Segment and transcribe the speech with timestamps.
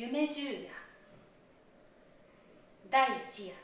[0.00, 0.70] 夢十夜
[2.90, 3.54] 第一夜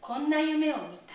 [0.00, 1.14] こんな夢を見た。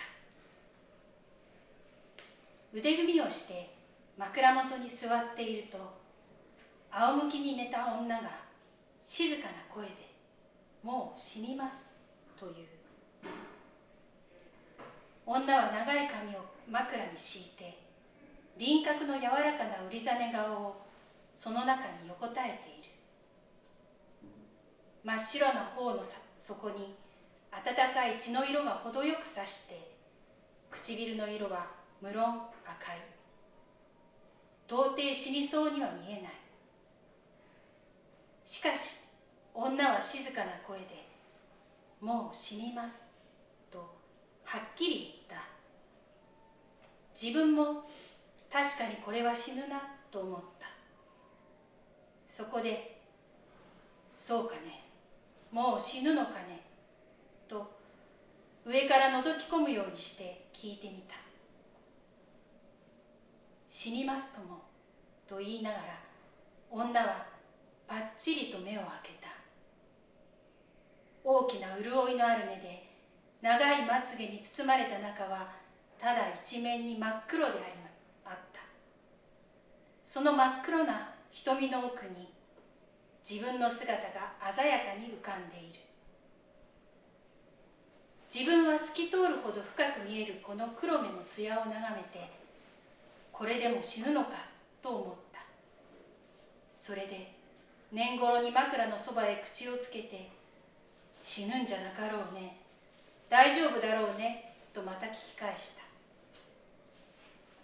[2.73, 3.73] 腕組みをして
[4.17, 5.77] 枕元に座っていると
[6.91, 8.29] 仰向きに寝た女が
[9.01, 9.91] 静かな声で
[10.83, 11.95] 「もう死にます」
[12.37, 12.67] という。
[15.25, 17.79] 女は長い髪を枕に敷いて
[18.57, 20.84] 輪郭の柔らかな売りざね顔を
[21.45, 22.89] その中に横たえている。
[25.03, 26.03] 真っ白な頬の
[26.39, 26.95] 底に
[27.51, 29.91] 暖かい血の色が程よくさして
[30.71, 31.67] 唇の色は
[32.01, 32.97] 無論赤い。
[34.67, 36.31] 到底死にそうには見えない。
[38.43, 39.01] しかし
[39.53, 41.07] 女は静かな声で
[42.01, 43.05] 「もう死にます」
[43.69, 43.77] と
[44.45, 45.47] はっきり言った。
[47.13, 47.83] 自分も
[48.51, 50.54] 確かにこれは死ぬなと思った。
[52.35, 52.97] そこで
[54.11, 54.83] 「そうかね
[55.51, 56.65] もう死ぬのかね」
[57.47, 57.65] と
[58.65, 61.15] 上から覗き込むようにして聞いてみた
[63.71, 64.63] 「死にますとも」
[65.25, 65.83] と言いながら
[66.69, 67.25] 女は
[67.87, 69.29] ぱっちりと目を開けた。
[71.23, 72.85] 大きな潤いのある目で
[73.41, 75.53] 長いまつげに包まれた中は
[75.97, 77.61] ただ一面に真っ黒であり
[78.25, 78.59] あった。
[80.03, 82.29] その真っ黒な瞳の奥に
[83.29, 85.79] 自分の姿が鮮やかに浮かんでいる。
[88.33, 92.31] 自分は透き通るほど深く見えるこの黒目の艶を眺めて
[93.31, 94.31] これでも死ぬのか
[94.81, 95.41] と思った。
[96.71, 97.33] それで
[97.91, 100.29] 年頃に枕のそばへ口をつけて
[101.21, 102.61] 死ぬんじゃなかろうね
[103.29, 105.83] 大丈夫だろうねとまた聞き返した。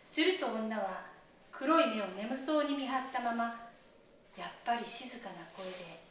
[0.02, 1.11] すると女は
[1.62, 3.44] 黒い目を眠そうに見張ったまま
[4.36, 6.02] やっぱり静かな声で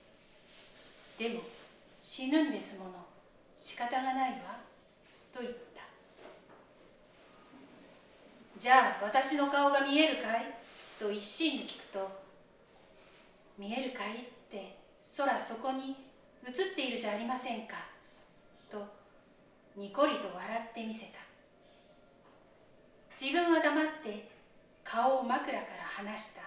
[1.35, 1.43] 「でも
[2.01, 3.05] 死ぬんですもの
[3.59, 4.61] 仕方がないわ」
[5.35, 5.83] と言った
[8.57, 10.55] 「じゃあ私の顔が見えるかい?」
[11.01, 12.23] と一心に聞くと
[13.59, 14.79] 「見えるかい?」って
[15.17, 15.97] 空そこに
[16.47, 17.77] 映っているじゃありませんか
[18.71, 18.87] と
[19.75, 21.19] にこりと笑ってみせた
[23.21, 24.30] 自分は黙って
[24.91, 26.43] 顔を枕から離した。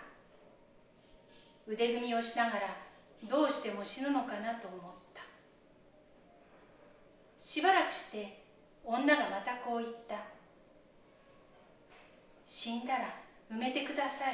[1.65, 2.75] 腕組みをしながら
[3.29, 4.81] どうしても死ぬのかなと思っ
[5.13, 5.21] た。
[7.39, 8.43] しばらくして
[8.83, 10.15] 女がまたこう言った。
[12.43, 13.05] 死んだら
[13.49, 14.33] 埋めてください。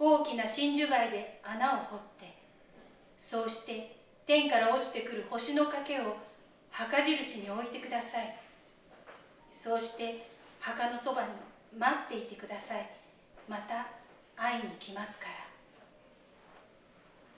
[0.00, 2.34] 大きな真珠貝で穴を掘って
[3.16, 3.94] そうして
[4.26, 6.16] 天から落ちてくる星の賭けを
[6.72, 8.36] 墓印に置いてください。
[9.52, 10.26] そうして
[10.58, 11.28] 墓のそばに
[11.78, 12.88] 待っていてください。
[13.48, 13.86] また
[14.36, 15.32] 会いに来ますから。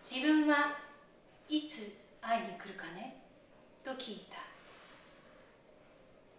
[0.02, 0.76] 自分は
[1.48, 3.22] いつ会いに来るかね？
[3.82, 4.38] と聞いた。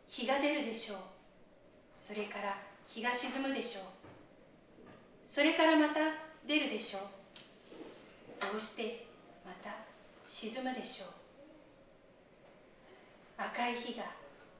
[0.08, 0.98] 日が出るでしょう。
[1.94, 2.58] それから
[2.88, 3.84] 日が沈むでしょう。
[5.24, 6.00] それからまた
[6.48, 7.02] 出るでしょう。
[8.30, 9.06] そうして
[9.46, 9.72] また
[10.24, 11.10] 沈むでしょう。
[13.38, 14.04] 赤い日が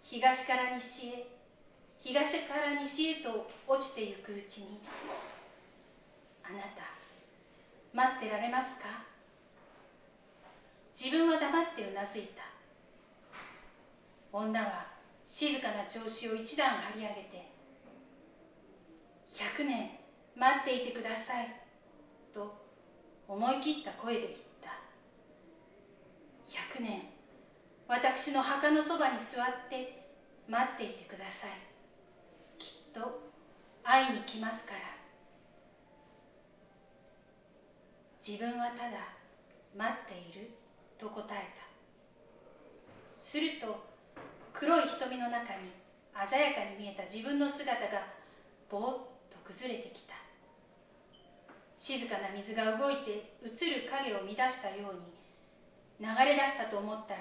[0.02, 1.28] 東から西へ
[2.06, 4.80] 東から西へと落ちてゆくうちに
[6.44, 6.84] あなた
[7.92, 8.86] 待ってられますか？
[10.94, 12.44] 自分は黙ってうなずいた。
[14.32, 14.86] 女は
[15.26, 17.50] 静かな調子を一段張り上げて
[19.58, 19.90] 「100年
[20.36, 21.50] 待っていてください」
[22.32, 22.56] と
[23.28, 24.70] 思い切った声で言った。
[26.78, 27.02] 100年
[27.88, 30.08] 私の墓のそばに座って
[30.48, 31.50] 待っていてください。
[32.96, 33.22] と
[33.84, 34.80] 会いに来ますから。
[38.26, 38.98] 自分はただ
[39.78, 40.50] 待っている
[40.98, 43.14] と答えた。
[43.14, 43.86] すると
[44.54, 45.76] 黒い瞳の中に
[46.26, 48.02] 鮮やかに見えた自分の姿が
[48.70, 48.98] ぼーっ
[49.30, 50.16] と崩れてきた。
[51.76, 54.92] 静かな水が動いて映る影を乱したよ
[56.00, 57.20] うに流れ出したと思ったら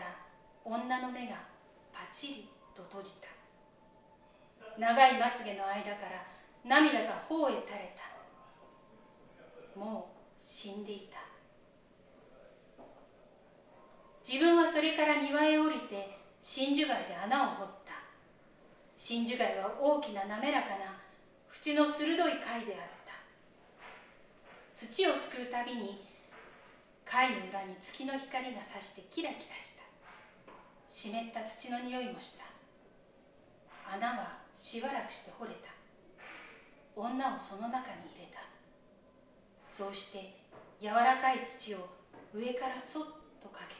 [0.64, 1.34] 女の目が
[1.92, 3.33] パチリと閉じた。
[4.78, 6.26] 長いまつげの間から
[6.64, 7.96] 涙が頬へ垂れ
[9.74, 9.78] た。
[9.78, 11.18] もう死んでいた。
[14.26, 17.92] 自分はそれから庭へ降りて真珠貝で穴を掘った。
[18.96, 20.96] 真珠貝は大きな滑らかな
[21.52, 23.14] 縁の鋭い貝であった。
[24.76, 26.04] 土をすくうたびに
[27.04, 29.84] 貝の裏に月の光がさしてキラキラした。
[30.88, 32.44] 湿った土の匂いもした。
[33.92, 35.70] 穴はしばらくして掘れた。
[36.96, 38.38] 女をその中に入れた。
[39.60, 40.36] そうして
[40.80, 41.78] 柔らかい土を
[42.32, 43.04] 上からそっ
[43.42, 43.74] とかけ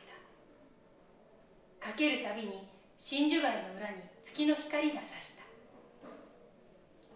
[1.81, 1.91] た。
[1.91, 5.45] かけるたびに真珠貝の裏に月の光がさした。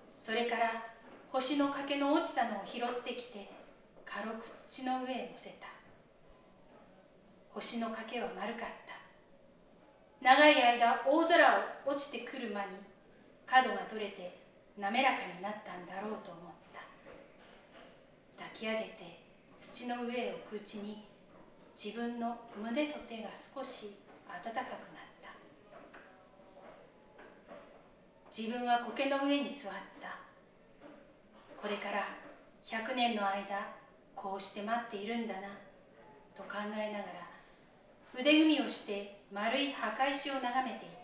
[0.08, 0.84] それから
[1.30, 3.50] 星の欠けの落ちたのを拾ってきて
[4.04, 5.66] 軽く土の上へ乗せた。
[7.50, 8.88] 星の欠けは丸かった。
[10.20, 12.87] 長い間大空を落ちてくる間に
[13.48, 14.38] 角が取れて
[14.76, 16.84] 滑らかになったんだろうと思った。
[18.36, 19.22] 抱き上げて
[19.56, 21.04] 土の上へ置くうちに
[21.74, 23.96] 自分の胸と手が少し
[24.28, 24.68] 暖かくなっ
[25.22, 25.32] た。
[28.30, 30.18] 自分は苔の上に座った。
[31.60, 32.06] これから
[32.66, 33.66] 100年の間
[34.14, 35.48] こうして待っているんだな
[36.36, 37.28] と考えながら
[38.14, 40.97] 腕組みをして丸い墓石を眺めていた。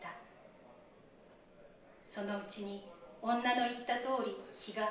[2.14, 2.80] そのうちに
[3.20, 4.88] 女の言った通り日が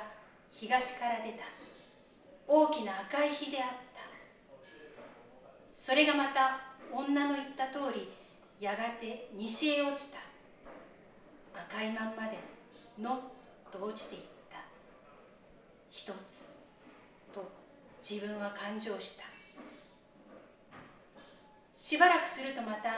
[0.50, 1.44] 東から出た。
[2.46, 4.66] 大きな赤い日であった。
[5.72, 6.60] それがまた
[6.92, 8.10] 女の言った通り
[8.60, 10.18] やがて西へ落ちた。
[11.58, 12.36] 赤いまんまで
[13.00, 13.20] のっ
[13.72, 14.58] と落ちていった。
[15.90, 16.50] 一つ
[17.32, 17.50] と
[18.06, 19.24] 自分は感情した。
[21.72, 22.90] しばらくするとまた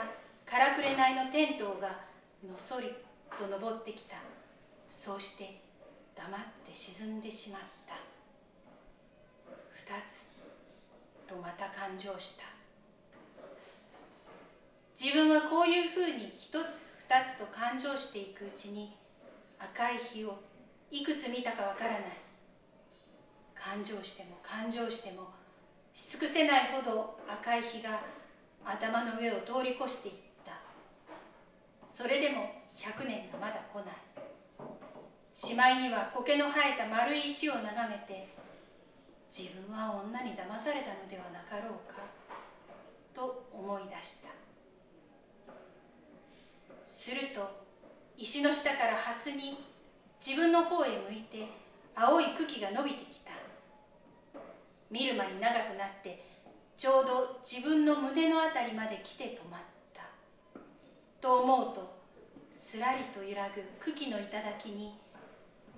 [0.45, 1.87] からくれないのテントが
[2.45, 3.06] のそり
[3.37, 4.15] と登ってきた。
[4.89, 5.61] そうして
[6.15, 7.95] 黙って沈んでしまった。
[9.73, 10.31] 二つ
[11.27, 12.45] とまた感情した。
[14.99, 16.55] 自分はこういうふうに一つ
[17.07, 18.95] 二つと感情していくうちに
[19.59, 20.39] 赤い日を
[20.89, 22.01] いくつ見たかわからない。
[23.53, 25.29] 感情しても感情しても
[25.93, 28.01] し尽くせないほど赤い日が
[28.65, 30.53] 頭の上を通り越していった。
[31.87, 33.95] それでも100年がまだ来ない。
[35.33, 38.27] しまいには苔の生えた丸い石を眺めて
[39.29, 42.01] 自分は女に騙されたのではなかろうか
[43.13, 44.29] と思い出した。
[46.83, 47.65] すると
[48.15, 49.57] 石の下から蓮に
[50.25, 51.47] 自分の方へ向いて
[51.95, 53.31] 青い茎が伸びてきた。
[54.89, 56.23] 見る間に長くなって
[56.77, 59.61] ちょうど自分の胸のあたりまで来て止まっ
[59.93, 60.03] た。
[61.19, 61.96] と思うと
[62.51, 64.99] すらりと揺らぐ茎の頂に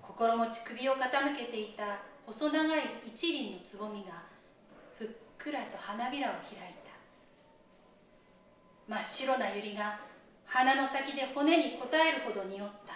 [0.01, 4.23] 心持ち首を傾けていた細長い一輪のつぼみが
[4.97, 5.07] ふっ
[5.37, 6.89] くらと花びらを開いた。
[8.87, 9.99] 真っ白な百合が
[10.45, 12.95] 鼻の先で骨に応えるほど匂った。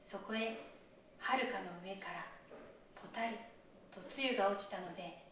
[0.00, 0.58] そこへ
[1.18, 2.26] はるかの上から
[2.94, 3.36] ぽたり
[3.90, 5.22] と露が落ちたので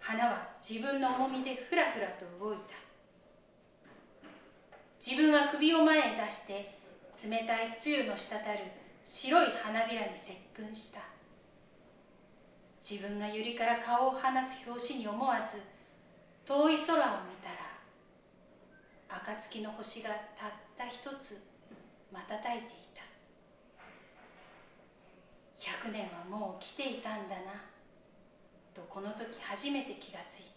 [0.00, 2.91] 花は自分の重みでふらふらと動いた。
[5.04, 6.78] 自分は首を前へ出して
[7.28, 8.40] 冷たい露の滴る
[9.04, 11.00] 白い花びらに接吻した。
[12.80, 15.60] 自分が百合から顔を離す拍子に思わず
[16.44, 17.82] 遠い空を見たら
[19.08, 21.42] 暁の星がたった一つ
[22.12, 23.02] 瞬いていた。
[25.88, 27.42] 100年はもう来ていたんだな
[28.72, 30.51] とこの時初めて気がついた。